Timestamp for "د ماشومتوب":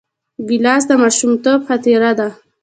0.89-1.59